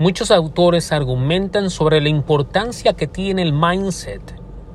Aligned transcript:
Muchos 0.00 0.30
autores 0.30 0.92
argumentan 0.92 1.70
sobre 1.70 2.00
la 2.00 2.08
importancia 2.08 2.92
que 2.92 3.08
tiene 3.08 3.42
el 3.42 3.52
mindset, 3.52 4.22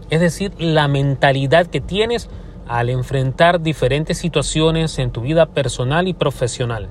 es 0.09 0.19
decir, 0.19 0.51
la 0.57 0.89
mentalidad 0.89 1.67
que 1.67 1.79
tienes 1.79 2.29
al 2.67 2.90
enfrentar 2.90 3.62
diferentes 3.62 4.17
situaciones 4.17 5.00
en 5.00 5.12
tu 5.12 5.22
vida 5.22 5.46
personal 5.46 6.09
y 6.09 6.14
profesional. 6.14 6.90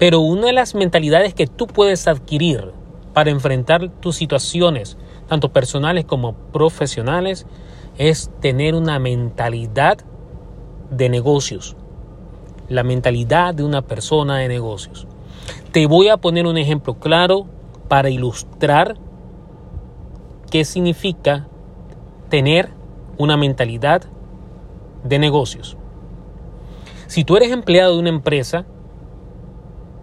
Pero 0.00 0.18
una 0.18 0.46
de 0.46 0.54
las 0.54 0.74
mentalidades 0.74 1.34
que 1.34 1.46
tú 1.46 1.68
puedes 1.68 2.08
adquirir 2.08 2.72
para 3.12 3.30
enfrentar 3.30 3.88
tus 4.00 4.16
situaciones, 4.16 4.98
tanto 5.28 5.52
personales 5.52 6.04
como 6.04 6.34
profesionales, 6.34 7.46
es 7.96 8.28
tener 8.40 8.74
una 8.74 8.98
mentalidad 8.98 9.98
de 10.90 11.08
negocios. 11.08 11.76
La 12.68 12.82
mentalidad 12.82 13.54
de 13.54 13.62
una 13.62 13.82
persona 13.82 14.38
de 14.38 14.48
negocios. 14.48 15.06
Te 15.72 15.86
voy 15.86 16.08
a 16.08 16.16
poner 16.16 16.46
un 16.46 16.58
ejemplo 16.58 16.94
claro 16.94 17.46
para 17.88 18.10
ilustrar 18.10 18.96
qué 20.50 20.64
significa 20.64 21.46
tener 22.28 22.70
una 23.18 23.36
mentalidad 23.36 24.02
de 25.04 25.18
negocios. 25.18 25.76
Si 27.06 27.24
tú 27.24 27.36
eres 27.36 27.52
empleado 27.52 27.94
de 27.94 28.00
una 28.00 28.08
empresa, 28.08 28.64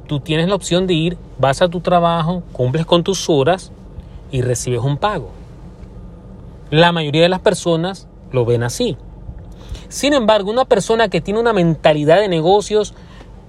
tú 0.08 0.20
tienes 0.20 0.48
la 0.48 0.56
opción 0.56 0.88
de 0.88 0.94
ir, 0.94 1.18
vas 1.38 1.62
a 1.62 1.70
tu 1.70 1.82
trabajo, 1.82 2.44
cumples 2.52 2.86
con 2.86 3.04
tus 3.04 3.30
horas 3.30 3.72
y 4.32 4.42
recibes 4.42 4.82
un 4.82 4.98
pago. 4.98 5.30
La 6.72 6.92
mayoría 6.92 7.24
de 7.24 7.30
las 7.30 7.40
personas 7.40 8.08
lo 8.32 8.46
ven 8.46 8.64
así. 8.64 8.98
Sin 9.88 10.14
embargo, 10.14 10.52
una 10.52 10.66
persona 10.66 11.10
que 11.10 11.22
tiene 11.22 11.40
una 11.40 11.54
mentalidad 11.54 12.20
de 12.20 12.28
negocios 12.28 12.94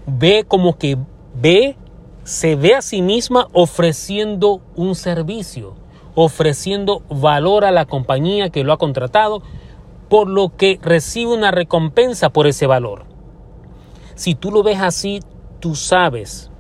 ve 0.06 0.44
como 0.48 0.78
que 0.78 0.96
ve, 1.34 1.76
se 2.24 2.56
ve 2.56 2.74
a 2.74 2.82
sí 2.82 3.02
misma 3.02 3.48
ofreciendo 3.52 4.60
un 4.76 4.94
servicio, 4.94 5.74
ofreciendo 6.14 7.02
valor 7.08 7.64
a 7.64 7.70
la 7.70 7.86
compañía 7.86 8.50
que 8.50 8.64
lo 8.64 8.72
ha 8.72 8.78
contratado, 8.78 9.42
por 10.08 10.28
lo 10.28 10.56
que 10.56 10.78
recibe 10.82 11.32
una 11.32 11.50
recompensa 11.50 12.30
por 12.30 12.46
ese 12.46 12.66
valor. 12.66 13.04
Si 14.14 14.34
tú 14.34 14.50
lo 14.50 14.62
ves 14.62 14.80
así, 14.80 15.20
tú 15.60 15.74
sabes 15.74 16.50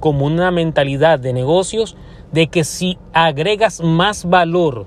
como 0.00 0.26
una 0.26 0.50
mentalidad 0.50 1.18
de 1.18 1.32
negocios 1.32 1.96
de 2.32 2.48
que 2.48 2.64
si 2.64 2.98
agregas 3.12 3.80
más 3.82 4.24
valor, 4.24 4.86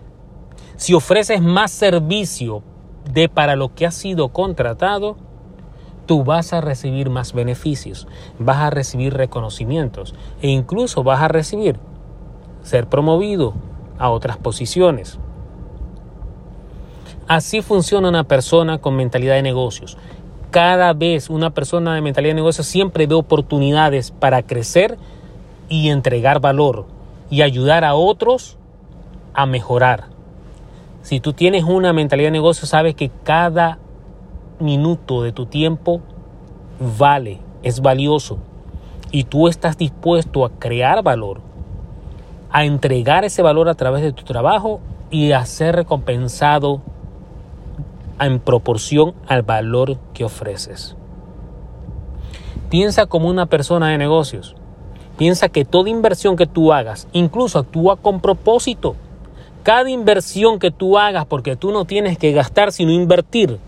si 0.75 0.93
ofreces 0.93 1.41
más 1.41 1.71
servicio 1.71 2.63
de 3.11 3.29
para 3.29 3.55
lo 3.55 3.73
que 3.73 3.85
has 3.85 3.95
sido 3.95 4.29
contratado, 4.29 5.17
tú 6.05 6.23
vas 6.23 6.53
a 6.53 6.61
recibir 6.61 7.09
más 7.09 7.33
beneficios, 7.33 8.07
vas 8.39 8.57
a 8.57 8.69
recibir 8.69 9.13
reconocimientos 9.13 10.15
e 10.41 10.49
incluso 10.49 11.03
vas 11.03 11.21
a 11.21 11.27
recibir 11.27 11.77
ser 12.61 12.87
promovido 12.87 13.53
a 13.99 14.09
otras 14.09 14.37
posiciones. 14.37 15.19
Así 17.27 17.61
funciona 17.61 18.09
una 18.09 18.25
persona 18.25 18.79
con 18.79 18.95
mentalidad 18.95 19.35
de 19.35 19.43
negocios 19.43 19.97
cada 20.53 20.93
vez 20.93 21.31
una 21.31 21.49
persona 21.49 21.95
de 21.95 22.01
mentalidad 22.01 22.29
de 22.29 22.41
negocio 22.41 22.63
siempre 22.63 23.07
ve 23.07 23.15
oportunidades 23.15 24.11
para 24.11 24.43
crecer 24.43 24.99
y 25.67 25.89
entregar 25.89 26.41
valor 26.41 26.85
y 27.31 27.41
ayudar 27.41 27.83
a 27.83 27.95
otros 27.95 28.55
a 29.33 29.47
mejorar. 29.47 30.09
Si 31.01 31.19
tú 31.19 31.33
tienes 31.33 31.63
una 31.63 31.91
mentalidad 31.91 32.27
de 32.27 32.33
negocio, 32.33 32.67
sabes 32.67 32.93
que 32.93 33.09
cada 33.23 33.79
minuto 34.59 35.23
de 35.23 35.31
tu 35.31 35.45
tiempo 35.45 36.01
vale, 36.97 37.39
es 37.61 37.81
valioso. 37.81 38.37
Y 39.11 39.25
tú 39.25 39.47
estás 39.47 39.77
dispuesto 39.77 40.45
a 40.45 40.49
crear 40.49 41.03
valor, 41.03 41.41
a 42.51 42.65
entregar 42.65 43.23
ese 43.25 43.41
valor 43.41 43.69
a 43.69 43.75
través 43.75 44.01
de 44.01 44.11
tu 44.11 44.23
trabajo 44.23 44.79
y 45.11 45.31
a 45.31 45.45
ser 45.45 45.75
recompensado 45.75 46.81
en 48.19 48.39
proporción 48.39 49.13
al 49.27 49.43
valor 49.43 49.97
que 50.13 50.23
ofreces. 50.23 50.95
Piensa 52.69 53.05
como 53.05 53.29
una 53.29 53.45
persona 53.45 53.89
de 53.89 53.97
negocios. 53.97 54.55
Piensa 55.17 55.49
que 55.49 55.63
toda 55.63 55.91
inversión 55.91 56.35
que 56.35 56.47
tú 56.47 56.73
hagas, 56.73 57.07
incluso 57.13 57.59
actúa 57.59 57.97
con 57.97 58.19
propósito. 58.19 58.95
Cada 59.61 59.89
inversión 59.91 60.57
que 60.57 60.71
tú 60.71 60.97
hagas, 60.97 61.27
porque 61.27 61.55
tú 61.55 61.71
no 61.71 61.85
tienes 61.85 62.17
que 62.17 62.31
gastar 62.31 62.71
sino 62.71 62.91
invertir, 62.91 63.59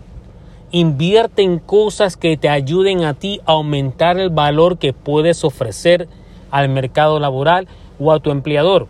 invierte 0.70 1.42
en 1.42 1.58
cosas 1.58 2.16
que 2.16 2.36
te 2.36 2.48
ayuden 2.48 3.04
a 3.04 3.14
ti 3.14 3.40
a 3.46 3.52
aumentar 3.52 4.18
el 4.18 4.30
valor 4.30 4.78
que 4.78 4.92
puedes 4.92 5.44
ofrecer 5.44 6.08
al 6.50 6.68
mercado 6.68 7.20
laboral 7.20 7.68
o 7.98 8.12
a 8.12 8.20
tu 8.20 8.30
empleador. 8.30 8.88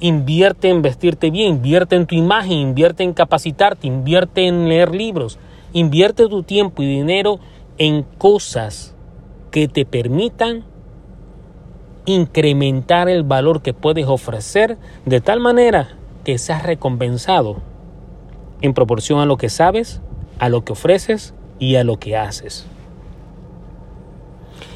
Invierte 0.00 0.68
en 0.68 0.82
vestirte 0.82 1.30
bien, 1.30 1.56
invierte 1.56 1.96
en 1.96 2.06
tu 2.06 2.14
imagen, 2.14 2.58
invierte 2.58 3.02
en 3.02 3.14
capacitarte, 3.14 3.86
invierte 3.86 4.46
en 4.46 4.68
leer 4.68 4.94
libros, 4.94 5.38
invierte 5.72 6.28
tu 6.28 6.42
tiempo 6.42 6.82
y 6.82 6.86
dinero 6.86 7.40
en 7.78 8.04
cosas 8.18 8.94
que 9.50 9.66
te 9.66 9.84
permitan 9.84 10.64
incrementar 12.04 13.08
el 13.08 13.22
valor 13.22 13.60
que 13.60 13.74
puedes 13.74 14.06
ofrecer 14.06 14.78
de 15.04 15.20
tal 15.20 15.40
manera 15.40 15.90
que 16.24 16.38
seas 16.38 16.62
recompensado 16.62 17.56
en 18.60 18.74
proporción 18.74 19.20
a 19.20 19.26
lo 19.26 19.36
que 19.36 19.48
sabes, 19.48 20.00
a 20.38 20.48
lo 20.48 20.64
que 20.64 20.72
ofreces 20.72 21.34
y 21.58 21.76
a 21.76 21.84
lo 21.84 21.98
que 21.98 22.16
haces. 22.16 22.66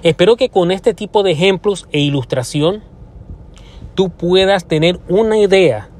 Espero 0.02 0.36
que 0.36 0.48
con 0.48 0.70
este 0.70 0.94
tipo 0.94 1.22
de 1.22 1.32
ejemplos 1.32 1.86
e 1.92 2.00
ilustración 2.00 2.82
tú 3.94 4.10
puedas 4.10 4.66
tener 4.66 4.98
una 5.08 5.38
idea 5.38 5.90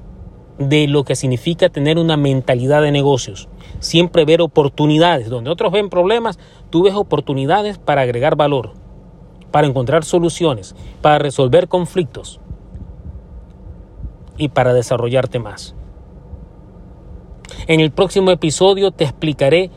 de 0.59 0.87
lo 0.87 1.05
que 1.05 1.17
significa 1.17 1.69
tener 1.69 1.99
una 1.99 2.17
mentalidad 2.17 2.83
de 2.83 2.93
negocios. 2.93 3.49
Siempre 3.81 4.25
ver 4.25 4.41
oportunidades. 4.41 5.29
Donde 5.29 5.51
otros 5.51 5.73
ven 5.73 5.89
problemas, 5.89 6.39
tú 6.71 6.83
ves 6.83 6.95
oportunidades 6.95 7.79
para 7.79 8.03
agregar 8.03 8.37
valor, 8.37 8.73
para 9.51 9.67
encontrar 9.67 10.05
soluciones, 10.05 10.75
para 11.01 11.19
resolver 11.19 11.69
conflictos 11.69 12.41
y 14.37 14.49
para 14.49 14.75
desarrollarte 14.75 15.39
más. 15.39 15.75
En 17.67 17.81
el 17.81 17.91
próximo 17.93 18.31
episodio 18.31 18.91
te 18.91 19.05
explicaré 19.05 19.71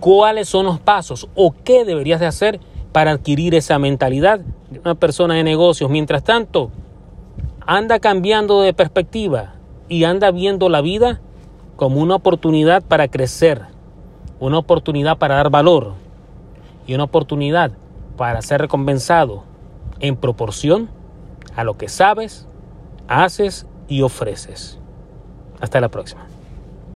cuáles 0.00 0.48
son 0.48 0.66
los 0.66 0.80
pasos 0.80 1.28
o 1.34 1.54
qué 1.64 1.84
deberías 1.84 2.20
de 2.20 2.26
hacer 2.26 2.60
para 2.92 3.12
adquirir 3.12 3.54
esa 3.54 3.78
mentalidad 3.78 4.40
de 4.70 4.80
una 4.80 4.94
persona 4.94 5.34
de 5.34 5.44
negocios. 5.44 5.90
Mientras 5.90 6.24
tanto, 6.24 6.70
anda 7.66 8.00
cambiando 8.00 8.60
de 8.60 8.72
perspectiva 8.72 9.54
y 9.88 10.04
anda 10.04 10.30
viendo 10.30 10.68
la 10.68 10.80
vida 10.80 11.20
como 11.76 12.00
una 12.00 12.16
oportunidad 12.16 12.82
para 12.82 13.08
crecer, 13.08 13.62
una 14.40 14.58
oportunidad 14.58 15.18
para 15.18 15.36
dar 15.36 15.50
valor 15.50 15.94
y 16.86 16.94
una 16.94 17.04
oportunidad 17.04 17.72
para 18.16 18.42
ser 18.42 18.62
recompensado 18.62 19.44
en 20.00 20.16
proporción 20.16 20.88
a 21.54 21.64
lo 21.64 21.76
que 21.76 21.88
sabes, 21.88 22.48
haces 23.08 23.66
y 23.88 24.02
ofreces. 24.02 24.78
Hasta 25.60 25.80
la 25.80 25.88
próxima. 25.88 26.35